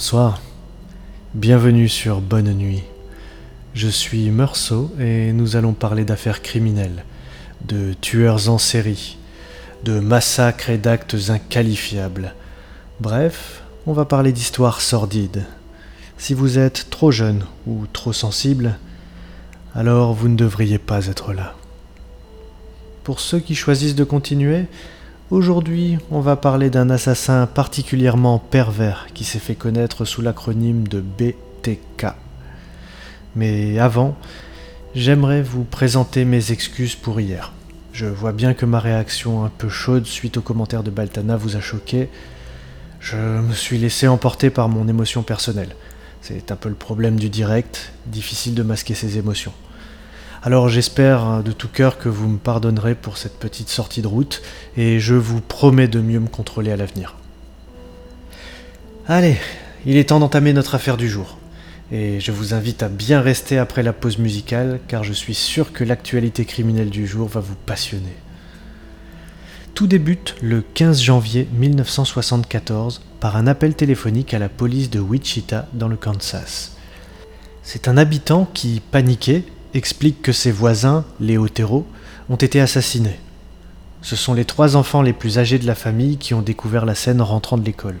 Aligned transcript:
Bonsoir. 0.00 0.40
Bienvenue 1.34 1.86
sur 1.86 2.22
Bonne 2.22 2.54
Nuit. 2.54 2.84
Je 3.74 3.88
suis 3.88 4.30
Meursault 4.30 4.90
et 4.98 5.30
nous 5.34 5.56
allons 5.56 5.74
parler 5.74 6.06
d'affaires 6.06 6.40
criminelles, 6.40 7.04
de 7.68 7.92
tueurs 8.00 8.48
en 8.48 8.56
série, 8.56 9.18
de 9.84 10.00
massacres 10.00 10.70
et 10.70 10.78
d'actes 10.78 11.16
inqualifiables. 11.28 12.34
Bref, 12.98 13.62
on 13.86 13.92
va 13.92 14.06
parler 14.06 14.32
d'histoires 14.32 14.80
sordides. 14.80 15.44
Si 16.16 16.32
vous 16.32 16.56
êtes 16.58 16.88
trop 16.88 17.10
jeune 17.10 17.44
ou 17.66 17.84
trop 17.92 18.14
sensible, 18.14 18.78
alors 19.74 20.14
vous 20.14 20.28
ne 20.28 20.36
devriez 20.36 20.78
pas 20.78 21.08
être 21.08 21.34
là. 21.34 21.56
Pour 23.04 23.20
ceux 23.20 23.38
qui 23.38 23.54
choisissent 23.54 23.96
de 23.96 24.04
continuer, 24.04 24.64
Aujourd'hui, 25.30 25.96
on 26.10 26.18
va 26.18 26.34
parler 26.34 26.70
d'un 26.70 26.90
assassin 26.90 27.46
particulièrement 27.46 28.40
pervers 28.40 29.06
qui 29.14 29.22
s'est 29.22 29.38
fait 29.38 29.54
connaître 29.54 30.04
sous 30.04 30.22
l'acronyme 30.22 30.88
de 30.88 31.00
BTK. 31.00 32.06
Mais 33.36 33.78
avant, 33.78 34.16
j'aimerais 34.96 35.40
vous 35.40 35.62
présenter 35.62 36.24
mes 36.24 36.50
excuses 36.50 36.96
pour 36.96 37.20
hier. 37.20 37.52
Je 37.92 38.06
vois 38.06 38.32
bien 38.32 38.54
que 38.54 38.66
ma 38.66 38.80
réaction 38.80 39.44
un 39.44 39.52
peu 39.56 39.68
chaude 39.68 40.04
suite 40.04 40.36
aux 40.36 40.42
commentaires 40.42 40.82
de 40.82 40.90
Baltana 40.90 41.36
vous 41.36 41.54
a 41.54 41.60
choqué. 41.60 42.08
Je 42.98 43.16
me 43.16 43.54
suis 43.54 43.78
laissé 43.78 44.08
emporter 44.08 44.50
par 44.50 44.68
mon 44.68 44.88
émotion 44.88 45.22
personnelle. 45.22 45.76
C'est 46.22 46.50
un 46.50 46.56
peu 46.56 46.68
le 46.68 46.74
problème 46.74 47.20
du 47.20 47.28
direct, 47.28 47.92
difficile 48.06 48.56
de 48.56 48.64
masquer 48.64 48.94
ses 48.94 49.16
émotions. 49.16 49.52
Alors 50.42 50.70
j'espère 50.70 51.22
hein, 51.22 51.42
de 51.42 51.52
tout 51.52 51.68
cœur 51.68 51.98
que 51.98 52.08
vous 52.08 52.26
me 52.26 52.38
pardonnerez 52.38 52.94
pour 52.94 53.18
cette 53.18 53.38
petite 53.38 53.68
sortie 53.68 54.00
de 54.00 54.06
route 54.06 54.40
et 54.74 54.98
je 54.98 55.14
vous 55.14 55.42
promets 55.42 55.86
de 55.86 56.00
mieux 56.00 56.18
me 56.18 56.28
contrôler 56.28 56.72
à 56.72 56.76
l'avenir. 56.76 57.16
Allez, 59.06 59.36
il 59.84 59.98
est 59.98 60.08
temps 60.08 60.18
d'entamer 60.18 60.54
notre 60.54 60.74
affaire 60.74 60.96
du 60.96 61.10
jour. 61.10 61.36
Et 61.92 62.20
je 62.20 62.32
vous 62.32 62.54
invite 62.54 62.82
à 62.82 62.88
bien 62.88 63.20
rester 63.20 63.58
après 63.58 63.82
la 63.82 63.92
pause 63.92 64.16
musicale 64.16 64.80
car 64.88 65.04
je 65.04 65.12
suis 65.12 65.34
sûr 65.34 65.72
que 65.72 65.84
l'actualité 65.84 66.46
criminelle 66.46 66.90
du 66.90 67.06
jour 67.06 67.28
va 67.28 67.40
vous 67.40 67.56
passionner. 67.66 68.16
Tout 69.74 69.86
débute 69.86 70.36
le 70.40 70.62
15 70.62 71.02
janvier 71.02 71.48
1974 71.52 73.02
par 73.20 73.36
un 73.36 73.46
appel 73.46 73.74
téléphonique 73.74 74.32
à 74.32 74.38
la 74.38 74.48
police 74.48 74.88
de 74.88 75.00
Wichita 75.00 75.66
dans 75.74 75.88
le 75.88 75.96
Kansas. 75.96 76.76
C'est 77.62 77.88
un 77.88 77.98
habitant 77.98 78.48
qui, 78.54 78.80
paniqué, 78.90 79.44
explique 79.74 80.22
que 80.22 80.32
ses 80.32 80.52
voisins, 80.52 81.04
les 81.20 81.38
Otero, 81.38 81.86
ont 82.28 82.36
été 82.36 82.60
assassinés. 82.60 83.18
Ce 84.02 84.16
sont 84.16 84.34
les 84.34 84.44
trois 84.44 84.76
enfants 84.76 85.02
les 85.02 85.12
plus 85.12 85.38
âgés 85.38 85.58
de 85.58 85.66
la 85.66 85.74
famille 85.74 86.16
qui 86.16 86.34
ont 86.34 86.42
découvert 86.42 86.86
la 86.86 86.94
scène 86.94 87.20
en 87.20 87.24
rentrant 87.24 87.58
de 87.58 87.64
l'école. 87.64 87.98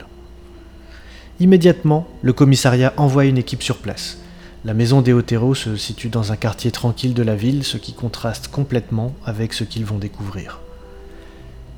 Immédiatement, 1.40 2.06
le 2.22 2.32
commissariat 2.32 2.92
envoie 2.96 3.24
une 3.24 3.38
équipe 3.38 3.62
sur 3.62 3.78
place. 3.78 4.18
La 4.64 4.74
maison 4.74 5.00
des 5.00 5.12
Otero 5.12 5.54
se 5.54 5.76
situe 5.76 6.10
dans 6.10 6.32
un 6.32 6.36
quartier 6.36 6.70
tranquille 6.70 7.14
de 7.14 7.22
la 7.22 7.34
ville, 7.34 7.64
ce 7.64 7.78
qui 7.78 7.94
contraste 7.94 8.48
complètement 8.48 9.14
avec 9.24 9.54
ce 9.54 9.64
qu'ils 9.64 9.86
vont 9.86 9.98
découvrir. 9.98 10.60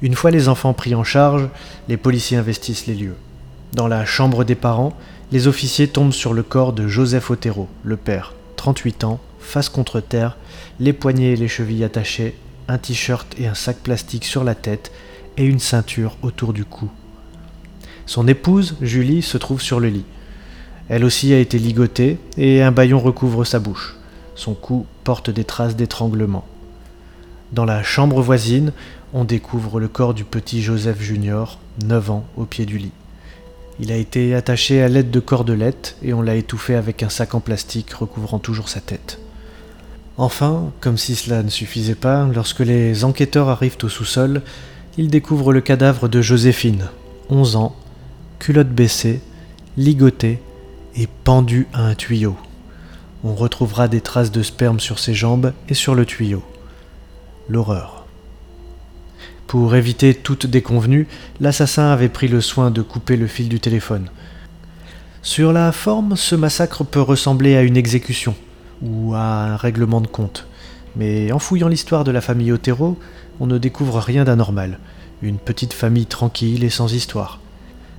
Une 0.03 0.15
fois 0.15 0.33
les 0.33 0.49
enfants 0.49 0.73
pris 0.73 0.97
en 0.97 1.05
charge, 1.05 1.49
les 1.89 1.97
policiers 1.97 2.37
investissent 2.37 2.89
les 2.89 2.95
lieux. 2.95 3.17
Dans 3.73 3.87
la 3.87 4.05
chambre 4.05 4.43
des 4.43 4.57
parents, 4.57 4.95
les 5.31 5.47
officiers 5.47 5.87
tombent 5.87 6.13
sur 6.13 6.35
le 6.35 6.43
corps 6.43 6.73
de 6.73 6.89
Joseph 6.89 7.31
Otero, 7.31 7.69
le 7.85 7.97
père, 7.97 8.35
38 8.57 9.05
ans, 9.05 9.21
face 9.43 9.69
contre 9.69 10.01
terre, 10.01 10.37
les 10.81 10.93
poignets 10.93 11.33
et 11.33 11.37
les 11.37 11.49
chevilles 11.49 11.85
attachés, 11.85 12.37
un 12.69 12.79
t-shirt 12.79 13.35
et 13.39 13.47
un 13.47 13.55
sac 13.55 13.79
plastique 13.79 14.25
sur 14.25 14.45
la 14.45 14.55
tête 14.55 14.93
et 15.37 15.45
une 15.45 15.59
ceinture 15.59 16.17
autour 16.23 16.53
du 16.53 16.65
cou. 16.65 16.91
Son 18.07 18.27
épouse, 18.29 18.77
Julie, 18.81 19.23
se 19.23 19.39
trouve 19.39 19.61
sur 19.61 19.81
le 19.81 19.89
lit. 19.89 20.05
Elle 20.89 21.05
aussi 21.05 21.33
a 21.33 21.39
été 21.39 21.59
ligotée 21.59 22.19
et 22.37 22.63
un 22.63 22.73
baillon 22.73 22.99
recouvre 22.99 23.45
sa 23.45 23.59
bouche. 23.59 23.97
Son 24.35 24.55
cou 24.55 24.87
porte 25.05 25.31
des 25.31 25.45
traces 25.45 25.77
d'étranglement. 25.77 26.45
Dans 27.53 27.65
la 27.65 27.83
chambre 27.83 28.21
voisine, 28.21 28.73
on 29.15 29.25
découvre 29.25 29.79
le 29.79 29.89
corps 29.89 30.15
du 30.15 30.25
petit 30.25 30.63
Joseph 30.63 31.01
Junior, 31.01 31.59
9 31.85 32.11
ans, 32.11 32.25
au 32.37 32.45
pied 32.45 32.67
du 32.67 32.79
lit. 32.79 32.93
Il 33.79 33.93
a 33.93 33.97
été 33.97 34.35
attaché 34.35 34.83
à 34.83 34.89
l'aide 34.89 35.11
de 35.11 35.21
cordelettes 35.21 35.97
et 36.03 36.13
on 36.13 36.23
l'a 36.23 36.35
étouffé 36.35 36.75
avec 36.75 37.03
un 37.03 37.09
sac 37.09 37.35
en 37.35 37.41
plastique 37.41 37.93
recouvrant 37.93 38.39
toujours 38.39 38.69
sa 38.69 38.81
tête. 38.81 39.22
Enfin, 40.19 40.73
comme 40.81 40.99
si 40.99 41.15
cela 41.15 41.43
ne 41.43 41.49
suffisait 41.49 41.95
pas, 41.95 42.29
lorsque 42.35 42.61
les 42.61 43.05
enquêteurs 43.05 43.49
arrivent 43.49 43.79
au 43.83 43.89
sous-sol, 43.89 44.43
ils 44.99 45.09
découvrent 45.09 45.53
le 45.53 45.63
cadavre 45.63 46.09
de 46.09 46.21
Joséphine, 46.21 46.89
11 47.31 47.57
ans, 47.57 47.77
culotte 48.39 48.69
baissée, 48.69 49.23
ligotée 49.79 50.43
et 50.97 51.09
pendue 51.25 51.67
à 51.73 51.87
un 51.87 51.95
tuyau. 51.95 52.37
On 53.25 53.35
retrouvera 53.35 53.89
des 53.89 54.03
traces 54.03 54.33
de 54.33 54.43
sperme 54.43 54.81
sur 54.81 54.99
ses 54.99 55.15
jambes 55.15 55.55
et 55.69 55.75
sur 55.75 55.95
le 55.95 56.05
tuyau. 56.05 56.43
L'horreur. 57.49 58.05
Pour 59.47 59.75
éviter 59.75 60.15
toute 60.15 60.47
déconvenue, 60.47 61.07
l'assassin 61.41 61.91
avait 61.91 62.09
pris 62.09 62.29
le 62.29 62.41
soin 62.41 62.71
de 62.71 62.83
couper 62.83 63.17
le 63.17 63.27
fil 63.27 63.49
du 63.49 63.61
téléphone. 63.61 64.09
Sur 65.23 65.53
la 65.53 65.73
forme, 65.73 66.17
ce 66.17 66.35
massacre 66.35 66.85
peut 66.85 67.01
ressembler 67.01 67.57
à 67.57 67.63
une 67.63 67.77
exécution 67.77 68.35
ou 68.83 69.15
à 69.15 69.45
un 69.45 69.57
règlement 69.57 70.01
de 70.01 70.07
compte. 70.07 70.47
Mais 70.97 71.33
en 71.33 71.39
fouillant 71.39 71.69
l'histoire 71.69 72.05
de 72.05 72.11
la 72.11 72.21
famille 72.21 72.53
Otero, 72.53 72.99
on 73.41 73.47
ne 73.47 73.59
découvre 73.59 73.99
rien 73.99 74.25
d'anormal. 74.25 74.79
Une 75.23 75.39
petite 75.39 75.73
famille 75.73 76.07
tranquille 76.07 76.65
et 76.65 76.71
sans 76.71 76.93
histoire. 76.93 77.41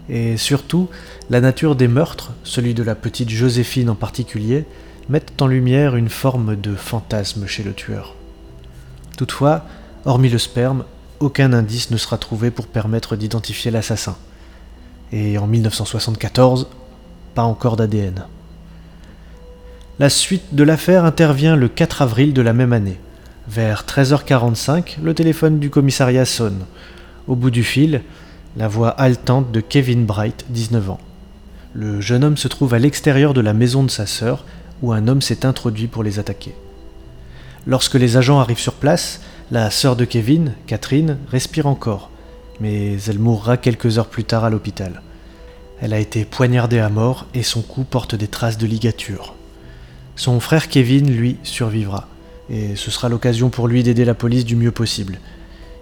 Et 0.09 0.37
surtout, 0.37 0.89
la 1.29 1.41
nature 1.41 1.75
des 1.75 1.87
meurtres, 1.87 2.33
celui 2.43 2.73
de 2.73 2.83
la 2.83 2.95
petite 2.95 3.29
Joséphine 3.29 3.89
en 3.89 3.95
particulier, 3.95 4.65
mettent 5.09 5.41
en 5.41 5.47
lumière 5.47 5.95
une 5.95 6.09
forme 6.09 6.55
de 6.55 6.75
fantasme 6.75 7.47
chez 7.47 7.63
le 7.63 7.73
tueur. 7.73 8.15
Toutefois, 9.17 9.65
hormis 10.05 10.29
le 10.29 10.37
sperme, 10.37 10.83
aucun 11.19 11.53
indice 11.53 11.91
ne 11.91 11.97
sera 11.97 12.17
trouvé 12.17 12.51
pour 12.51 12.67
permettre 12.67 13.15
d'identifier 13.15 13.71
l'assassin. 13.71 14.17
Et 15.11 15.37
en 15.37 15.47
1974, 15.47 16.67
pas 17.35 17.43
encore 17.43 17.77
d'ADN. 17.77 18.25
La 19.99 20.09
suite 20.09 20.55
de 20.55 20.63
l'affaire 20.63 21.05
intervient 21.05 21.55
le 21.55 21.67
4 21.67 22.01
avril 22.01 22.33
de 22.33 22.41
la 22.41 22.53
même 22.53 22.73
année. 22.73 22.99
Vers 23.47 23.83
13h45, 23.83 24.95
le 25.03 25.13
téléphone 25.13 25.59
du 25.59 25.69
commissariat 25.69 26.25
sonne. 26.25 26.65
Au 27.27 27.35
bout 27.35 27.51
du 27.51 27.63
fil, 27.63 28.01
la 28.57 28.67
voix 28.67 28.89
haletante 28.89 29.51
de 29.51 29.59
Kevin 29.59 30.03
Bright, 30.07 30.45
19 30.49 30.89
ans. 30.89 30.99
Le 31.75 32.01
jeune 32.01 32.23
homme 32.23 32.37
se 32.37 32.47
trouve 32.47 32.73
à 32.73 32.79
l'extérieur 32.79 33.35
de 33.35 33.41
la 33.41 33.53
maison 33.53 33.83
de 33.83 33.91
sa 33.91 34.07
sœur, 34.07 34.45
où 34.81 34.91
un 34.93 35.07
homme 35.07 35.21
s'est 35.21 35.45
introduit 35.45 35.85
pour 35.85 36.01
les 36.01 36.17
attaquer. 36.17 36.55
Lorsque 37.67 37.93
les 37.93 38.17
agents 38.17 38.39
arrivent 38.39 38.57
sur 38.57 38.73
place, 38.73 39.21
la 39.51 39.69
sœur 39.69 39.95
de 39.95 40.05
Kevin, 40.05 40.53
Catherine, 40.65 41.19
respire 41.29 41.67
encore, 41.67 42.09
mais 42.59 42.99
elle 43.03 43.19
mourra 43.19 43.57
quelques 43.57 43.99
heures 43.99 44.09
plus 44.09 44.23
tard 44.23 44.43
à 44.43 44.49
l'hôpital. 44.49 45.03
Elle 45.81 45.93
a 45.93 45.99
été 45.99 46.25
poignardée 46.25 46.79
à 46.79 46.89
mort 46.89 47.27
et 47.35 47.43
son 47.43 47.61
cou 47.61 47.83
porte 47.83 48.15
des 48.15 48.27
traces 48.27 48.57
de 48.57 48.65
ligature. 48.65 49.35
Son 50.15 50.39
frère 50.39 50.69
Kevin, 50.69 51.11
lui, 51.11 51.37
survivra, 51.43 52.07
et 52.49 52.75
ce 52.75 52.91
sera 52.91 53.09
l'occasion 53.09 53.49
pour 53.49 53.67
lui 53.67 53.83
d'aider 53.83 54.05
la 54.05 54.13
police 54.13 54.45
du 54.45 54.55
mieux 54.55 54.71
possible. 54.71 55.19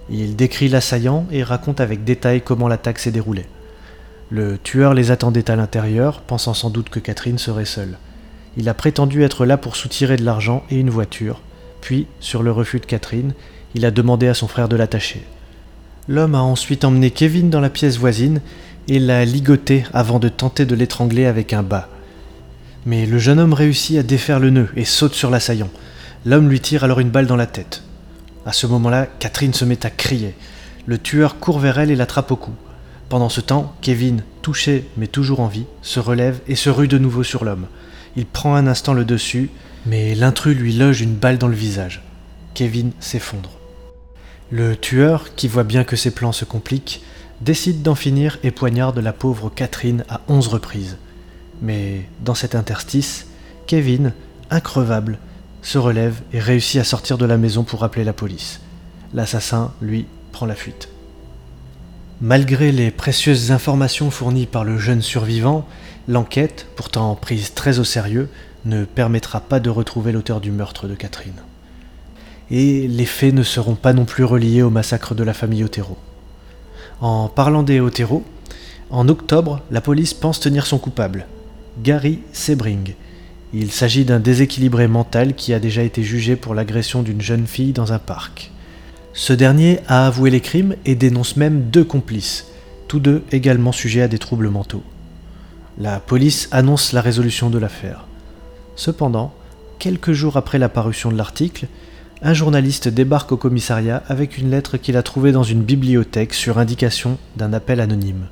Il 0.09 0.35
décrit 0.35 0.69
l'assaillant 0.69 1.25
et 1.31 1.43
raconte 1.43 1.81
avec 1.81 2.03
détail 2.03 2.41
comment 2.41 2.67
l'attaque 2.67 2.99
s'est 2.99 3.11
déroulée. 3.11 3.45
Le 4.29 4.57
tueur 4.57 4.93
les 4.93 5.11
attendait 5.11 5.51
à 5.51 5.55
l'intérieur, 5.55 6.21
pensant 6.21 6.53
sans 6.53 6.69
doute 6.69 6.89
que 6.89 6.99
Catherine 6.99 7.37
serait 7.37 7.65
seule. 7.65 7.97
Il 8.57 8.69
a 8.69 8.73
prétendu 8.73 9.23
être 9.23 9.45
là 9.45 9.57
pour 9.57 9.75
soutirer 9.75 10.15
de 10.15 10.23
l'argent 10.23 10.63
et 10.69 10.77
une 10.77 10.89
voiture, 10.89 11.41
puis, 11.81 12.07
sur 12.19 12.43
le 12.43 12.51
refus 12.51 12.79
de 12.79 12.85
Catherine, 12.85 13.33
il 13.75 13.85
a 13.85 13.91
demandé 13.91 14.27
à 14.27 14.33
son 14.33 14.47
frère 14.47 14.69
de 14.69 14.75
l'attacher. 14.75 15.25
L'homme 16.07 16.35
a 16.35 16.41
ensuite 16.41 16.85
emmené 16.85 17.11
Kevin 17.11 17.49
dans 17.49 17.59
la 17.59 17.69
pièce 17.69 17.97
voisine 17.97 18.41
et 18.87 18.99
l'a 18.99 19.25
ligoté 19.25 19.83
avant 19.93 20.19
de 20.19 20.29
tenter 20.29 20.65
de 20.65 20.75
l'étrangler 20.75 21.25
avec 21.25 21.53
un 21.53 21.63
bas. 21.63 21.89
Mais 22.85 23.05
le 23.05 23.19
jeune 23.19 23.39
homme 23.39 23.53
réussit 23.53 23.97
à 23.97 24.03
défaire 24.03 24.39
le 24.39 24.49
nœud 24.49 24.69
et 24.75 24.85
saute 24.85 25.13
sur 25.13 25.29
l'assaillant. 25.29 25.69
L'homme 26.25 26.49
lui 26.49 26.59
tire 26.59 26.83
alors 26.83 26.99
une 26.99 27.11
balle 27.11 27.27
dans 27.27 27.35
la 27.35 27.45
tête. 27.45 27.83
À 28.45 28.53
ce 28.53 28.65
moment-là, 28.67 29.07
Catherine 29.19 29.53
se 29.53 29.65
met 29.65 29.85
à 29.85 29.91
crier. 29.91 30.35
Le 30.87 30.97
tueur 30.97 31.37
court 31.37 31.59
vers 31.59 31.79
elle 31.79 31.91
et 31.91 31.95
l'attrape 31.95 32.31
au 32.31 32.35
cou. 32.35 32.51
Pendant 33.07 33.29
ce 33.29 33.41
temps, 33.41 33.75
Kevin, 33.81 34.23
touché 34.41 34.85
mais 34.97 35.07
toujours 35.07 35.41
en 35.41 35.47
vie, 35.47 35.65
se 35.81 35.99
relève 35.99 36.39
et 36.47 36.55
se 36.55 36.69
rue 36.69 36.87
de 36.87 36.97
nouveau 36.97 37.23
sur 37.23 37.43
l'homme. 37.43 37.67
Il 38.15 38.25
prend 38.25 38.55
un 38.55 38.67
instant 38.67 38.93
le 38.93 39.05
dessus, 39.05 39.51
mais 39.85 40.15
l'intrus 40.15 40.57
lui 40.57 40.73
loge 40.73 41.01
une 41.01 41.15
balle 41.15 41.37
dans 41.37 41.47
le 41.47 41.55
visage. 41.55 42.01
Kevin 42.55 42.91
s'effondre. 42.99 43.51
Le 44.49 44.75
tueur, 44.75 45.35
qui 45.35 45.47
voit 45.47 45.63
bien 45.63 45.83
que 45.83 45.95
ses 45.95 46.11
plans 46.11 46.31
se 46.31 46.45
compliquent, 46.45 47.03
décide 47.41 47.83
d'en 47.83 47.95
finir 47.95 48.37
et 48.43 48.51
poignarde 48.51 48.99
la 48.99 49.13
pauvre 49.13 49.51
Catherine 49.53 50.03
à 50.09 50.21
onze 50.27 50.47
reprises. 50.47 50.97
Mais 51.61 52.01
dans 52.23 52.35
cet 52.35 52.55
interstice, 52.55 53.27
Kevin, 53.67 54.13
increvable, 54.49 55.19
se 55.61 55.77
relève 55.77 56.21
et 56.33 56.39
réussit 56.39 56.81
à 56.81 56.83
sortir 56.83 57.17
de 57.17 57.25
la 57.25 57.37
maison 57.37 57.63
pour 57.63 57.83
appeler 57.83 58.03
la 58.03 58.13
police. 58.13 58.59
L'assassin, 59.13 59.73
lui, 59.81 60.05
prend 60.31 60.45
la 60.45 60.55
fuite. 60.55 60.89
Malgré 62.19 62.71
les 62.71 62.91
précieuses 62.91 63.51
informations 63.51 64.11
fournies 64.11 64.45
par 64.45 64.63
le 64.63 64.77
jeune 64.77 65.01
survivant, 65.01 65.67
l'enquête, 66.07 66.67
pourtant 66.75 67.15
prise 67.15 67.53
très 67.53 67.79
au 67.79 67.83
sérieux, 67.83 68.29
ne 68.65 68.85
permettra 68.85 69.39
pas 69.39 69.59
de 69.59 69.69
retrouver 69.69 70.11
l'auteur 70.11 70.39
du 70.39 70.51
meurtre 70.51 70.87
de 70.87 70.95
Catherine. 70.95 71.41
Et 72.51 72.87
les 72.87 73.05
faits 73.05 73.33
ne 73.33 73.43
seront 73.43 73.75
pas 73.75 73.93
non 73.93 74.05
plus 74.05 74.23
reliés 74.23 74.61
au 74.61 74.69
massacre 74.69 75.15
de 75.15 75.23
la 75.23 75.33
famille 75.33 75.63
Otero. 75.63 75.97
En 76.99 77.27
parlant 77.27 77.63
des 77.63 77.79
Otero, 77.79 78.23
en 78.89 79.07
octobre, 79.07 79.61
la 79.71 79.81
police 79.81 80.13
pense 80.13 80.39
tenir 80.39 80.67
son 80.67 80.77
coupable, 80.77 81.25
Gary 81.79 82.19
Sebring. 82.33 82.95
Il 83.53 83.71
s'agit 83.71 84.05
d'un 84.05 84.19
déséquilibré 84.19 84.87
mental 84.87 85.35
qui 85.35 85.53
a 85.53 85.59
déjà 85.59 85.83
été 85.83 86.03
jugé 86.03 86.35
pour 86.35 86.53
l'agression 86.53 87.01
d'une 87.01 87.21
jeune 87.21 87.47
fille 87.47 87.73
dans 87.73 87.93
un 87.93 87.99
parc. 87.99 88.51
Ce 89.13 89.33
dernier 89.33 89.79
a 89.87 90.07
avoué 90.07 90.29
les 90.29 90.41
crimes 90.41 90.75
et 90.85 90.95
dénonce 90.95 91.37
même 91.37 91.69
deux 91.69 91.83
complices, 91.83 92.47
tous 92.87 92.99
deux 92.99 93.23
également 93.31 93.71
sujets 93.71 94.01
à 94.01 94.07
des 94.07 94.19
troubles 94.19 94.49
mentaux. 94.49 94.83
La 95.77 95.99
police 95.99 96.49
annonce 96.51 96.93
la 96.93 97.01
résolution 97.01 97.49
de 97.49 97.57
l'affaire. 97.57 98.05
Cependant, 98.75 99.33
quelques 99.79 100.13
jours 100.13 100.37
après 100.37 100.59
la 100.59 100.69
parution 100.69 101.11
de 101.11 101.17
l'article, 101.17 101.67
un 102.21 102.33
journaliste 102.33 102.87
débarque 102.87 103.31
au 103.31 103.37
commissariat 103.37 104.03
avec 104.07 104.37
une 104.37 104.51
lettre 104.51 104.77
qu'il 104.77 104.95
a 104.95 105.03
trouvée 105.03 105.31
dans 105.31 105.43
une 105.43 105.63
bibliothèque 105.63 106.33
sur 106.33 106.57
indication 106.57 107.17
d'un 107.35 107.51
appel 107.53 107.79
anonyme. 107.79 108.27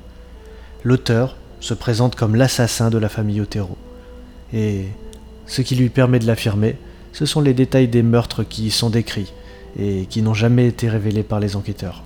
L'auteur 0.84 1.36
se 1.60 1.74
présente 1.74 2.16
comme 2.16 2.34
l'assassin 2.34 2.90
de 2.90 2.98
la 2.98 3.08
famille 3.08 3.40
Otero. 3.40 3.76
Et 4.52 4.86
ce 5.46 5.62
qui 5.62 5.76
lui 5.76 5.88
permet 5.88 6.18
de 6.18 6.26
l'affirmer, 6.26 6.76
ce 7.12 7.26
sont 7.26 7.40
les 7.40 7.54
détails 7.54 7.88
des 7.88 8.02
meurtres 8.02 8.42
qui 8.44 8.66
y 8.66 8.70
sont 8.70 8.90
décrits, 8.90 9.32
et 9.78 10.06
qui 10.06 10.22
n'ont 10.22 10.34
jamais 10.34 10.66
été 10.66 10.88
révélés 10.88 11.22
par 11.22 11.40
les 11.40 11.56
enquêteurs. 11.56 12.02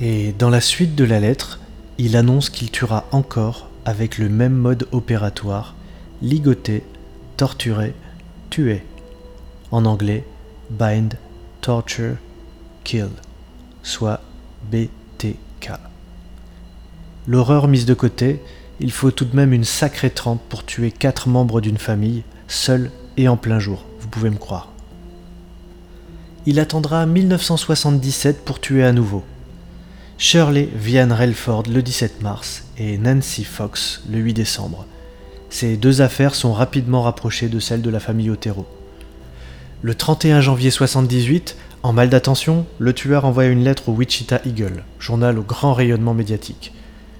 Et 0.00 0.32
dans 0.38 0.50
la 0.50 0.60
suite 0.60 0.94
de 0.94 1.04
la 1.04 1.20
lettre, 1.20 1.60
il 1.98 2.16
annonce 2.16 2.50
qu'il 2.50 2.70
tuera 2.70 3.06
encore 3.10 3.68
avec 3.84 4.18
le 4.18 4.28
même 4.28 4.54
mode 4.54 4.86
opératoire, 4.92 5.74
ligoter, 6.20 6.82
torturer, 7.36 7.94
tuer. 8.50 8.82
En 9.70 9.84
anglais, 9.84 10.24
bind, 10.70 11.14
torture, 11.60 12.16
kill, 12.84 13.08
soit 13.82 14.20
BTK. 14.70 15.05
L'horreur 17.26 17.68
mise 17.68 17.86
de 17.86 17.94
côté, 17.94 18.40
il 18.80 18.92
faut 18.92 19.10
tout 19.10 19.24
de 19.24 19.36
même 19.36 19.52
une 19.52 19.64
sacrée 19.64 20.10
trempe 20.10 20.42
pour 20.48 20.64
tuer 20.64 20.90
quatre 20.90 21.28
membres 21.28 21.60
d'une 21.60 21.78
famille, 21.78 22.22
seul 22.48 22.90
et 23.16 23.28
en 23.28 23.36
plein 23.36 23.58
jour, 23.58 23.84
vous 24.00 24.08
pouvez 24.08 24.30
me 24.30 24.36
croire 24.36 24.70
il 26.46 26.60
attendra 26.60 27.06
1977 27.06 28.44
pour 28.44 28.60
tuer 28.60 28.84
à 28.84 28.92
nouveau. 28.92 29.24
Shirley 30.16 30.68
Vianne 30.74 31.12
Relford 31.12 31.64
le 31.68 31.82
17 31.82 32.22
mars 32.22 32.64
et 32.78 32.96
Nancy 32.98 33.42
Fox 33.42 34.02
le 34.08 34.18
8 34.18 34.32
décembre. 34.32 34.86
Ces 35.50 35.76
deux 35.76 36.02
affaires 36.02 36.36
sont 36.36 36.52
rapidement 36.52 37.02
rapprochées 37.02 37.48
de 37.48 37.58
celles 37.58 37.82
de 37.82 37.90
la 37.90 37.98
famille 37.98 38.30
Otero. 38.30 38.64
Le 39.82 39.94
31 39.94 40.40
janvier 40.40 40.70
78, 40.70 41.56
en 41.82 41.92
mal 41.92 42.08
d'attention, 42.08 42.64
le 42.78 42.92
tueur 42.92 43.24
envoie 43.24 43.46
une 43.46 43.64
lettre 43.64 43.88
au 43.88 43.92
Wichita 43.92 44.40
Eagle, 44.46 44.84
journal 45.00 45.38
au 45.40 45.42
grand 45.42 45.74
rayonnement 45.74 46.14
médiatique. 46.14 46.72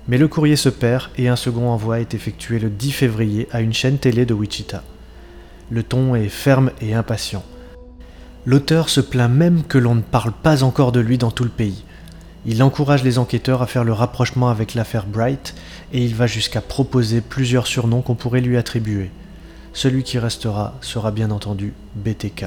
Mais 0.08 0.19
le 0.19 0.29
courrier 0.29 0.56
se 0.56 0.69
perd 0.69 1.08
et 1.17 1.29
un 1.29 1.37
second 1.37 1.69
envoi 1.69 2.00
est 2.00 2.14
effectué 2.14 2.58
le 2.58 2.70
10 2.70 2.93
février 2.93 3.49
à 3.50 3.61
une 3.61 3.73
chaîne 3.73 3.99
télé 3.99 4.25
de 4.25 4.35
Wichita. 4.35 4.85
Le 5.70 5.82
ton 5.82 6.14
est 6.14 6.29
ferme 6.29 6.70
et 6.81 6.94
impatient. 6.94 7.44
L'auteur 8.44 8.88
se 8.88 9.00
plaint 9.00 9.32
même 9.32 9.64
que 9.64 9.79
l'on 9.79 9.97
ne 9.97 10.03
parle 10.03 10.31
pas 10.31 10.62
encore 10.62 10.93
de 10.93 11.00
lui 11.00 11.19
dans 11.19 11.32
tout 11.32 11.43
le 11.43 11.50
pays. 11.50 11.82
Il 12.44 12.62
encourage 12.62 13.03
les 13.03 13.19
enquêteurs 13.19 13.62
à 13.62 13.67
faire 13.67 13.82
le 13.82 13.93
rapprochement 13.93 14.49
avec 14.49 14.75
l'affaire 14.75 15.06
Bright 15.06 15.56
et 15.93 16.05
il 16.05 16.14
va 16.14 16.29
jusqu'à 16.29 16.61
proposer 16.61 17.20
plusieurs 17.20 17.67
surnoms 17.67 18.03
qu'on 18.03 18.14
pourrait 18.14 18.41
lui 18.41 18.56
attribuer. 18.56 19.11
Celui 19.73 20.05
qui 20.05 20.20
restera 20.20 20.75
sera 20.81 21.11
bien 21.11 21.32
entendu 21.32 21.75
BTK. 21.97 22.44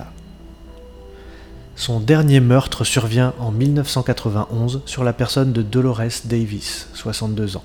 Son 1.79 2.01
dernier 2.01 2.41
meurtre 2.41 2.83
survient 2.83 3.33
en 3.39 3.51
1991 3.51 4.81
sur 4.85 5.05
la 5.05 5.13
personne 5.13 5.53
de 5.53 5.61
Dolores 5.61 6.25
Davis, 6.25 6.89
62 6.93 7.55
ans. 7.55 7.63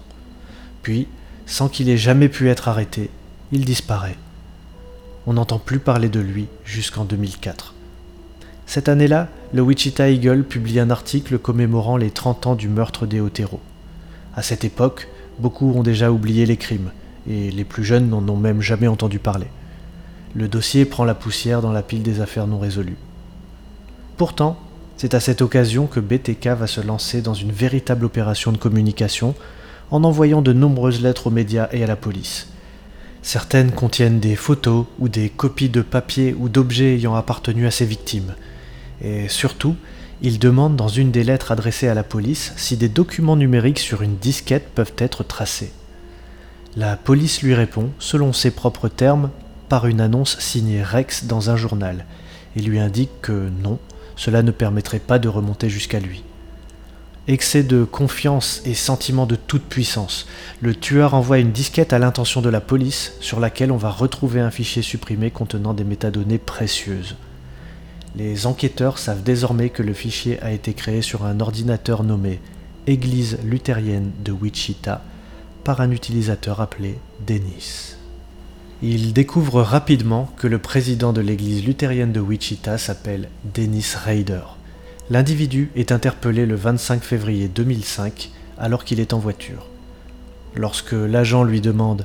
Puis, 0.83 1.09
sans 1.47 1.69
qu'il 1.69 1.89
ait 1.89 1.97
jamais 1.97 2.29
pu 2.29 2.49
être 2.49 2.69
arrêté, 2.69 3.11
il 3.51 3.65
disparaît. 3.65 4.17
On 5.27 5.33
n'entend 5.33 5.59
plus 5.59 5.81
parler 5.81 6.09
de 6.09 6.21
lui 6.21 6.47
jusqu'en 6.65 7.05
2004. 7.05 7.75
Cette 8.67 8.89
année-là, 8.89 9.27
le 9.53 9.63
Wichita 9.63 10.09
Eagle 10.09 10.45
publie 10.45 10.79
un 10.79 10.91
article 10.91 11.37
commémorant 11.37 11.97
les 11.97 12.13
30 12.13 12.47
ans 12.47 12.55
du 12.55 12.69
meurtre 12.69 13.07
des 13.07 13.21
Otero. 13.21 13.59
À 14.37 14.43
cette 14.43 14.63
époque, 14.63 15.09
beaucoup 15.41 15.73
ont 15.73 15.83
déjà 15.83 16.13
oublié 16.13 16.47
les 16.47 16.57
crimes, 16.57 16.93
et 17.29 17.51
les 17.51 17.65
plus 17.65 17.83
jeunes 17.83 18.11
n'en 18.11 18.29
ont 18.29 18.37
même 18.37 18.61
jamais 18.61 18.87
entendu 18.87 19.19
parler. 19.19 19.49
Le 20.37 20.47
dossier 20.47 20.85
prend 20.85 21.05
la 21.05 21.17
poussière 21.17 21.61
dans 21.61 21.73
la 21.73 21.83
pile 21.83 22.05
des 22.05 22.21
affaires 22.21 22.47
non 22.47 22.61
résolues. 22.61 22.97
Pourtant, 24.17 24.57
c'est 24.97 25.15
à 25.15 25.21
cette 25.21 25.43
occasion 25.43 25.87
que 25.87 25.99
BTK 25.99 26.49
va 26.49 26.67
se 26.67 26.81
lancer 26.81 27.21
dans 27.21 27.35
une 27.35 27.51
véritable 27.51 28.05
opération 28.05 28.53
de 28.53 28.59
communication 28.59 29.35
en 29.91 30.05
envoyant 30.05 30.41
de 30.41 30.53
nombreuses 30.53 31.03
lettres 31.03 31.27
aux 31.27 31.33
médias 31.33 31.69
et 31.73 31.83
à 31.83 31.87
la 31.87 31.97
police. 31.97 32.49
Certaines 33.23 33.73
contiennent 33.73 34.21
des 34.21 34.37
photos 34.37 34.87
ou 34.99 35.09
des 35.09 35.31
copies 35.31 35.69
de 35.69 35.83
papiers 35.83 36.35
ou 36.39 36.49
d'objets 36.49 36.95
ayant 36.95 37.15
appartenu 37.15 37.67
à 37.67 37.71
ses 37.71 37.87
victimes, 37.87 38.35
et 39.03 39.29
surtout, 39.29 39.77
il 40.23 40.39
demande 40.39 40.77
dans 40.77 40.89
une 40.89 41.11
des 41.11 41.25
lettres 41.25 41.51
adressées 41.51 41.89
à 41.89 41.95
la 41.95 42.05
police 42.05 42.53
si 42.57 42.77
des 42.77 42.89
documents 42.89 43.37
numériques 43.37 43.81
sur 43.81 44.03
une 44.03 44.17
disquette 44.17 44.69
peuvent 44.75 44.95
être 44.99 45.25
tracés. 45.25 45.73
La 46.77 46.97
police 46.97 47.43
lui 47.43 47.55
répond, 47.55 47.91
selon 47.99 48.33
ses 48.33 48.51
propres 48.51 48.89
termes, 48.89 49.31
par 49.69 49.87
une 49.87 50.01
annonce 50.01 50.39
signée 50.39 50.83
Rex 50.83 51.25
dans 51.25 51.51
un 51.51 51.57
journal, 51.57 52.05
et 52.57 52.61
lui 52.61 52.79
indique 52.79 53.21
que 53.23 53.49
non, 53.63 53.79
cela 54.17 54.43
ne 54.43 54.51
permettrait 54.51 54.99
pas 54.99 55.19
de 55.19 55.29
remonter 55.29 55.69
jusqu'à 55.69 56.01
lui. 56.01 56.25
Excès 57.27 57.63
de 57.63 57.85
confiance 57.85 58.61
et 58.67 58.75
sentiment 58.75 59.25
de 59.25 59.35
toute 59.37 59.65
puissance, 59.65 60.27
le 60.61 60.75
tueur 60.75 61.15
envoie 61.15 61.39
une 61.39 61.53
disquette 61.53 61.95
à 61.95 61.99
l'intention 61.99 62.43
de 62.43 62.51
la 62.51 62.61
police 62.61 63.15
sur 63.21 63.41
laquelle 63.41 63.73
on 63.73 63.79
va 63.79 63.89
retrouver 63.89 64.41
un 64.41 64.51
fichier 64.51 64.83
supprimé 64.83 65.31
contenant 65.31 65.73
des 65.73 65.85
métadonnées 65.85 66.39
précieuses. 66.39 67.17
Les 68.15 68.47
enquêteurs 68.47 68.99
savent 68.99 69.23
désormais 69.23 69.71
que 69.71 69.83
le 69.83 69.95
fichier 69.95 70.39
a 70.43 70.53
été 70.53 70.75
créé 70.75 71.01
sur 71.01 71.25
un 71.25 71.41
ordinateur 71.41 72.05
nommé 72.05 72.41
Église 72.87 73.39
luthérienne 73.43 74.13
de 74.23 74.31
Wichita 74.31 75.03
par 75.65 75.81
un 75.81 75.91
utilisateur 75.91 76.61
appelé 76.61 76.99
Dennis. 77.27 77.97
Ils 78.87 79.15
découvrent 79.15 79.63
rapidement 79.63 80.31
que 80.37 80.47
le 80.47 80.59
président 80.59 81.15
de 81.15 81.23
l'église 81.23 81.65
luthérienne 81.65 82.13
de 82.13 82.21
Wichita 82.21 82.77
s'appelle 82.77 83.31
Dennis 83.55 83.95
Rader. 83.97 84.43
L'individu 85.09 85.71
est 85.75 85.91
interpellé 85.91 86.45
le 86.45 86.55
25 86.55 87.03
février 87.03 87.49
2005 87.49 88.31
alors 88.59 88.85
qu'il 88.85 89.01
est 89.01 89.15
en 89.15 89.19
voiture. 89.19 89.69
Lorsque 90.55 90.93
l'agent 90.93 91.45
lui 91.45 91.63
demande 91.63 92.05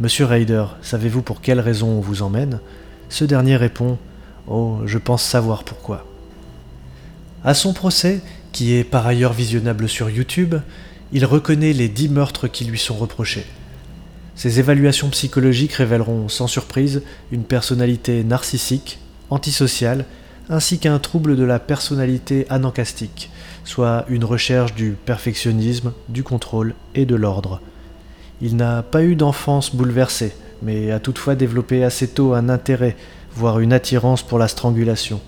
Monsieur 0.00 0.24
Raider, 0.24 0.64
savez-vous 0.82 1.22
pour 1.22 1.40
quelle 1.40 1.60
raison 1.60 1.90
on 1.90 2.00
vous 2.00 2.22
emmène? 2.22 2.58
Ce 3.08 3.24
dernier 3.24 3.54
répond 3.54 3.96
Oh, 4.48 4.78
je 4.84 4.98
pense 4.98 5.22
savoir 5.22 5.62
pourquoi. 5.62 6.06
À 7.44 7.54
son 7.54 7.72
procès, 7.72 8.20
qui 8.50 8.74
est 8.74 8.82
par 8.82 9.06
ailleurs 9.06 9.32
visionnable 9.32 9.88
sur 9.88 10.10
YouTube, 10.10 10.56
il 11.12 11.24
reconnaît 11.24 11.72
les 11.72 11.88
dix 11.88 12.08
meurtres 12.08 12.48
qui 12.48 12.64
lui 12.64 12.80
sont 12.80 12.96
reprochés. 12.96 13.46
Ses 14.36 14.60
évaluations 14.60 15.08
psychologiques 15.08 15.72
révéleront 15.72 16.28
sans 16.28 16.46
surprise 16.46 17.02
une 17.32 17.44
personnalité 17.44 18.22
narcissique, 18.22 18.98
antisociale, 19.30 20.04
ainsi 20.50 20.78
qu'un 20.78 20.98
trouble 20.98 21.36
de 21.36 21.42
la 21.42 21.58
personnalité 21.58 22.46
anancastique, 22.50 23.30
soit 23.64 24.04
une 24.08 24.24
recherche 24.24 24.74
du 24.74 24.92
perfectionnisme, 25.06 25.92
du 26.10 26.22
contrôle 26.22 26.74
et 26.94 27.06
de 27.06 27.16
l'ordre. 27.16 27.60
Il 28.42 28.56
n'a 28.56 28.82
pas 28.82 29.02
eu 29.02 29.16
d'enfance 29.16 29.74
bouleversée, 29.74 30.34
mais 30.62 30.90
a 30.90 31.00
toutefois 31.00 31.34
développé 31.34 31.82
assez 31.82 32.06
tôt 32.06 32.34
un 32.34 32.50
intérêt 32.50 32.96
voire 33.34 33.60
une 33.60 33.72
attirance 33.72 34.22
pour 34.22 34.38
la 34.38 34.48
strangulation. 34.48 35.20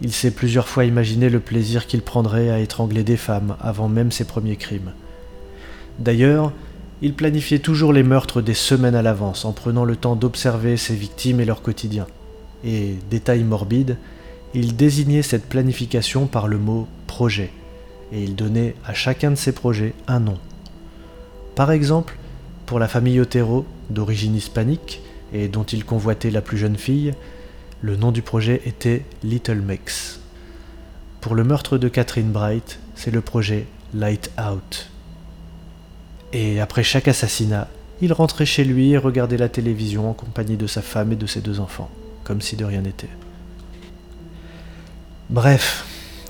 Il 0.00 0.12
s'est 0.12 0.30
plusieurs 0.30 0.68
fois 0.68 0.84
imaginé 0.84 1.28
le 1.28 1.40
plaisir 1.40 1.86
qu'il 1.86 2.02
prendrait 2.02 2.50
à 2.50 2.60
étrangler 2.60 3.02
des 3.02 3.16
femmes 3.16 3.56
avant 3.60 3.88
même 3.88 4.12
ses 4.12 4.24
premiers 4.24 4.56
crimes. 4.56 4.92
D'ailleurs, 5.98 6.52
il 7.00 7.14
planifiait 7.14 7.60
toujours 7.60 7.92
les 7.92 8.02
meurtres 8.02 8.42
des 8.42 8.54
semaines 8.54 8.94
à 8.94 9.02
l'avance 9.02 9.44
en 9.44 9.52
prenant 9.52 9.84
le 9.84 9.96
temps 9.96 10.16
d'observer 10.16 10.76
ses 10.76 10.94
victimes 10.94 11.40
et 11.40 11.44
leur 11.44 11.62
quotidien. 11.62 12.06
Et, 12.64 12.96
détail 13.10 13.44
morbide, 13.44 13.96
il 14.54 14.74
désignait 14.76 15.22
cette 15.22 15.48
planification 15.48 16.26
par 16.26 16.48
le 16.48 16.58
mot 16.58 16.88
projet, 17.06 17.50
et 18.12 18.22
il 18.22 18.34
donnait 18.34 18.74
à 18.84 18.94
chacun 18.94 19.30
de 19.30 19.36
ses 19.36 19.52
projets 19.52 19.94
un 20.08 20.20
nom. 20.20 20.38
Par 21.54 21.70
exemple, 21.70 22.16
pour 22.66 22.78
la 22.78 22.88
famille 22.88 23.20
Otero, 23.20 23.64
d'origine 23.90 24.34
hispanique, 24.34 25.00
et 25.32 25.48
dont 25.48 25.64
il 25.64 25.84
convoitait 25.84 26.30
la 26.30 26.40
plus 26.40 26.58
jeune 26.58 26.76
fille, 26.76 27.14
le 27.80 27.96
nom 27.96 28.10
du 28.10 28.22
projet 28.22 28.60
était 28.66 29.04
Little 29.22 29.60
Mix. 29.60 30.20
Pour 31.20 31.34
le 31.34 31.44
meurtre 31.44 31.78
de 31.78 31.88
Catherine 31.88 32.32
Bright, 32.32 32.80
c'est 32.94 33.10
le 33.12 33.20
projet 33.20 33.66
Light 33.94 34.30
Out. 34.38 34.90
Et 36.32 36.60
après 36.60 36.82
chaque 36.82 37.08
assassinat, 37.08 37.68
il 38.00 38.12
rentrait 38.12 38.46
chez 38.46 38.64
lui 38.64 38.92
et 38.92 38.98
regardait 38.98 39.36
la 39.36 39.48
télévision 39.48 40.10
en 40.10 40.12
compagnie 40.12 40.56
de 40.56 40.66
sa 40.66 40.82
femme 40.82 41.12
et 41.12 41.16
de 41.16 41.26
ses 41.26 41.40
deux 41.40 41.58
enfants, 41.60 41.90
comme 42.24 42.40
si 42.40 42.56
de 42.56 42.64
rien 42.64 42.82
n'était. 42.82 43.08
Bref, 45.30 45.84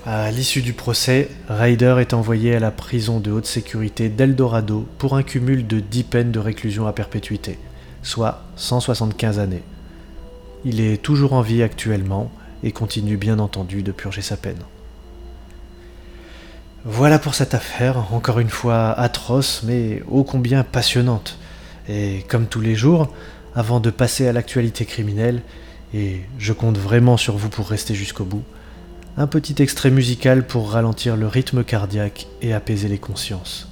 à 0.05 0.31
l'issue 0.31 0.61
du 0.61 0.73
procès, 0.73 1.29
Ryder 1.49 1.97
est 1.99 2.13
envoyé 2.13 2.55
à 2.55 2.59
la 2.59 2.71
prison 2.71 3.19
de 3.19 3.31
haute 3.31 3.45
sécurité 3.45 4.09
d'Eldorado 4.09 4.87
pour 4.97 5.15
un 5.15 5.23
cumul 5.23 5.67
de 5.67 5.79
10 5.79 6.03
peines 6.03 6.31
de 6.31 6.39
réclusion 6.39 6.87
à 6.87 6.93
perpétuité, 6.93 7.59
soit 8.01 8.41
175 8.55 9.39
années. 9.39 9.63
Il 10.65 10.81
est 10.81 11.01
toujours 11.01 11.33
en 11.33 11.41
vie 11.41 11.63
actuellement 11.63 12.31
et 12.63 12.71
continue 12.71 13.17
bien 13.17 13.39
entendu 13.39 13.83
de 13.83 13.91
purger 13.91 14.21
sa 14.21 14.37
peine. 14.37 14.63
Voilà 16.85 17.19
pour 17.19 17.35
cette 17.35 17.53
affaire, 17.53 18.13
encore 18.13 18.39
une 18.39 18.49
fois 18.49 18.91
atroce 18.97 19.63
mais 19.63 20.01
ô 20.09 20.23
combien 20.23 20.63
passionnante. 20.63 21.37
Et 21.89 22.23
comme 22.29 22.45
tous 22.45 22.61
les 22.61 22.75
jours, 22.75 23.13
avant 23.53 23.81
de 23.81 23.89
passer 23.89 24.27
à 24.29 24.31
l'actualité 24.31 24.85
criminelle, 24.85 25.41
et 25.93 26.21
je 26.37 26.53
compte 26.53 26.77
vraiment 26.77 27.17
sur 27.17 27.35
vous 27.35 27.49
pour 27.49 27.67
rester 27.67 27.95
jusqu'au 27.95 28.23
bout, 28.23 28.43
un 29.17 29.27
petit 29.27 29.61
extrait 29.61 29.91
musical 29.91 30.47
pour 30.47 30.71
ralentir 30.71 31.17
le 31.17 31.27
rythme 31.27 31.65
cardiaque 31.65 32.27
et 32.41 32.53
apaiser 32.53 32.87
les 32.87 32.97
consciences. 32.97 33.67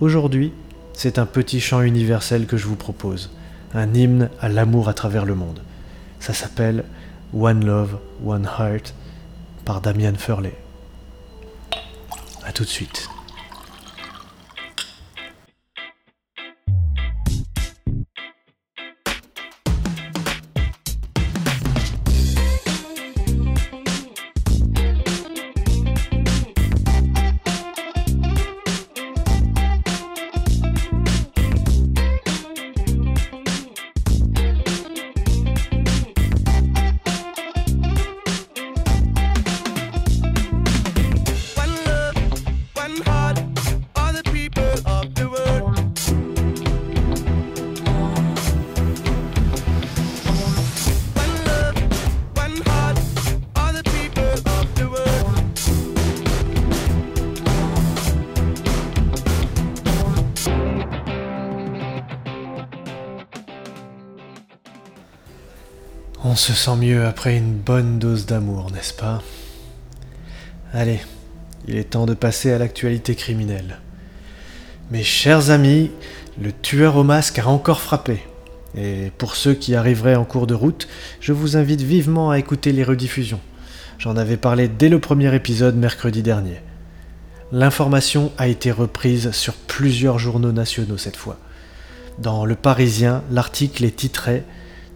Aujourd'hui, 0.00 0.52
c'est 0.92 1.18
un 1.18 1.26
petit 1.26 1.60
chant 1.60 1.80
universel 1.80 2.46
que 2.46 2.56
je 2.56 2.68
vous 2.68 2.76
propose, 2.76 3.30
un 3.74 3.92
hymne 3.94 4.30
à 4.40 4.48
l'amour 4.48 4.88
à 4.88 4.94
travers 4.94 5.24
le 5.24 5.34
monde. 5.34 5.60
Ça 6.20 6.34
s'appelle 6.34 6.84
One 7.34 7.64
Love, 7.64 7.98
One 8.24 8.46
Heart 8.46 8.94
par 9.64 9.80
Damian 9.80 10.14
Furley. 10.16 10.54
Tout 12.54 12.64
de 12.64 12.68
suite. 12.68 13.08
On 66.24 66.36
se 66.36 66.52
sent 66.52 66.76
mieux 66.76 67.04
après 67.04 67.36
une 67.36 67.54
bonne 67.56 67.98
dose 67.98 68.26
d'amour, 68.26 68.70
n'est-ce 68.70 68.94
pas? 68.94 69.20
Allez, 70.72 71.00
il 71.66 71.76
est 71.76 71.90
temps 71.90 72.06
de 72.06 72.14
passer 72.14 72.52
à 72.52 72.58
l'actualité 72.58 73.16
criminelle. 73.16 73.80
Mes 74.92 75.02
chers 75.02 75.50
amis, 75.50 75.90
le 76.40 76.52
tueur 76.52 76.94
au 76.96 77.02
masque 77.02 77.40
a 77.40 77.48
encore 77.48 77.80
frappé. 77.80 78.22
Et 78.78 79.10
pour 79.18 79.34
ceux 79.34 79.54
qui 79.54 79.74
arriveraient 79.74 80.14
en 80.14 80.24
cours 80.24 80.46
de 80.46 80.54
route, 80.54 80.86
je 81.18 81.32
vous 81.32 81.56
invite 81.56 81.82
vivement 81.82 82.30
à 82.30 82.38
écouter 82.38 82.70
les 82.70 82.84
rediffusions. 82.84 83.40
J'en 83.98 84.16
avais 84.16 84.36
parlé 84.36 84.68
dès 84.68 84.88
le 84.88 85.00
premier 85.00 85.34
épisode 85.34 85.74
mercredi 85.74 86.22
dernier. 86.22 86.60
L'information 87.50 88.30
a 88.38 88.46
été 88.46 88.70
reprise 88.70 89.32
sur 89.32 89.54
plusieurs 89.54 90.20
journaux 90.20 90.52
nationaux 90.52 90.98
cette 90.98 91.16
fois. 91.16 91.38
Dans 92.20 92.44
Le 92.44 92.54
Parisien, 92.54 93.24
l'article 93.32 93.84
est 93.84 93.96
titré 93.96 94.44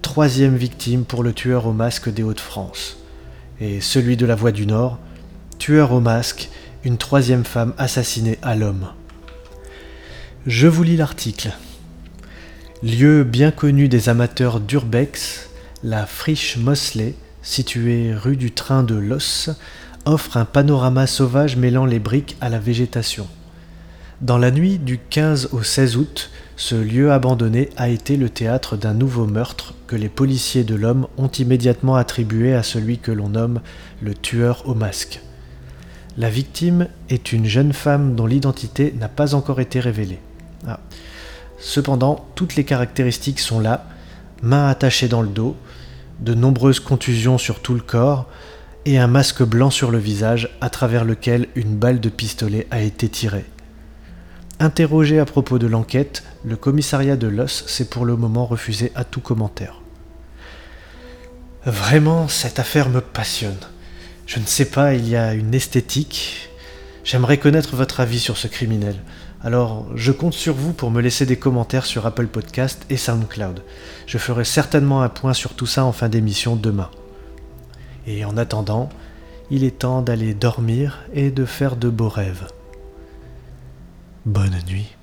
troisième 0.06 0.54
victime 0.54 1.04
pour 1.04 1.24
le 1.24 1.32
tueur 1.32 1.66
au 1.66 1.72
masque 1.72 2.08
des 2.08 2.22
Hauts-de-France. 2.22 2.96
Et 3.60 3.80
celui 3.80 4.16
de 4.16 4.24
la 4.24 4.36
Voie 4.36 4.52
du 4.52 4.64
Nord, 4.64 5.00
tueur 5.58 5.90
au 5.90 5.98
masque, 5.98 6.48
une 6.84 6.96
troisième 6.96 7.44
femme 7.44 7.74
assassinée 7.76 8.38
à 8.40 8.54
l'homme. 8.54 8.86
Je 10.46 10.68
vous 10.68 10.84
lis 10.84 10.96
l'article. 10.96 11.50
Lieu 12.84 13.24
bien 13.24 13.50
connu 13.50 13.88
des 13.88 14.08
amateurs 14.08 14.60
d'urbex, 14.60 15.50
la 15.82 16.06
friche 16.06 16.56
Mosley, 16.56 17.16
située 17.42 18.14
rue 18.14 18.36
du 18.36 18.52
Train 18.52 18.84
de 18.84 18.94
Los, 18.94 19.50
offre 20.04 20.36
un 20.36 20.44
panorama 20.44 21.08
sauvage 21.08 21.56
mêlant 21.56 21.84
les 21.84 21.98
briques 21.98 22.36
à 22.40 22.48
la 22.48 22.60
végétation. 22.60 23.26
Dans 24.20 24.38
la 24.38 24.52
nuit 24.52 24.78
du 24.78 24.98
15 24.98 25.48
au 25.50 25.64
16 25.64 25.96
août, 25.96 26.30
ce 26.56 26.74
lieu 26.74 27.12
abandonné 27.12 27.68
a 27.76 27.90
été 27.90 28.16
le 28.16 28.30
théâtre 28.30 28.78
d'un 28.78 28.94
nouveau 28.94 29.26
meurtre 29.26 29.74
que 29.86 29.94
les 29.94 30.08
policiers 30.08 30.64
de 30.64 30.74
l'homme 30.74 31.06
ont 31.18 31.28
immédiatement 31.28 31.96
attribué 31.96 32.54
à 32.54 32.62
celui 32.62 32.98
que 32.98 33.12
l'on 33.12 33.28
nomme 33.28 33.60
le 34.00 34.14
tueur 34.14 34.62
au 34.66 34.74
masque. 34.74 35.20
La 36.16 36.30
victime 36.30 36.88
est 37.10 37.34
une 37.34 37.44
jeune 37.44 37.74
femme 37.74 38.14
dont 38.14 38.24
l'identité 38.24 38.94
n'a 38.98 39.08
pas 39.08 39.34
encore 39.34 39.60
été 39.60 39.80
révélée. 39.80 40.18
Ah. 40.66 40.80
Cependant, 41.58 42.26
toutes 42.34 42.56
les 42.56 42.64
caractéristiques 42.64 43.40
sont 43.40 43.60
là, 43.60 43.86
mains 44.42 44.68
attachées 44.68 45.08
dans 45.08 45.22
le 45.22 45.28
dos, 45.28 45.56
de 46.20 46.32
nombreuses 46.32 46.80
contusions 46.80 47.36
sur 47.36 47.60
tout 47.60 47.74
le 47.74 47.80
corps, 47.80 48.26
et 48.86 48.98
un 48.98 49.08
masque 49.08 49.42
blanc 49.42 49.68
sur 49.68 49.90
le 49.90 49.98
visage 49.98 50.48
à 50.62 50.70
travers 50.70 51.04
lequel 51.04 51.48
une 51.54 51.76
balle 51.76 52.00
de 52.00 52.08
pistolet 52.08 52.66
a 52.70 52.80
été 52.80 53.10
tirée. 53.10 53.44
Interrogé 54.58 55.18
à 55.18 55.26
propos 55.26 55.58
de 55.58 55.66
l'enquête, 55.66 56.22
le 56.42 56.56
commissariat 56.56 57.16
de 57.16 57.26
Los 57.26 57.46
s'est 57.46 57.90
pour 57.90 58.06
le 58.06 58.16
moment 58.16 58.46
refusé 58.46 58.90
à 58.94 59.04
tout 59.04 59.20
commentaire. 59.20 59.82
Vraiment, 61.66 62.26
cette 62.26 62.58
affaire 62.58 62.88
me 62.88 63.02
passionne. 63.02 63.58
Je 64.24 64.38
ne 64.38 64.46
sais 64.46 64.64
pas, 64.64 64.94
il 64.94 65.06
y 65.06 65.14
a 65.14 65.34
une 65.34 65.52
esthétique. 65.52 66.48
J'aimerais 67.04 67.36
connaître 67.36 67.76
votre 67.76 68.00
avis 68.00 68.18
sur 68.18 68.38
ce 68.38 68.46
criminel. 68.46 68.96
Alors, 69.44 69.86
je 69.94 70.10
compte 70.10 70.32
sur 70.32 70.54
vous 70.54 70.72
pour 70.72 70.90
me 70.90 71.02
laisser 71.02 71.26
des 71.26 71.38
commentaires 71.38 71.84
sur 71.84 72.06
Apple 72.06 72.26
Podcast 72.26 72.86
et 72.88 72.96
SoundCloud. 72.96 73.62
Je 74.06 74.16
ferai 74.16 74.44
certainement 74.44 75.02
un 75.02 75.10
point 75.10 75.34
sur 75.34 75.52
tout 75.52 75.66
ça 75.66 75.84
en 75.84 75.92
fin 75.92 76.08
d'émission 76.08 76.56
demain. 76.56 76.90
Et 78.06 78.24
en 78.24 78.38
attendant, 78.38 78.88
il 79.50 79.64
est 79.64 79.80
temps 79.80 80.00
d'aller 80.00 80.32
dormir 80.32 81.04
et 81.12 81.30
de 81.30 81.44
faire 81.44 81.76
de 81.76 81.90
beaux 81.90 82.08
rêves. 82.08 82.46
Bonne 84.26 84.58
nuit. 84.66 84.95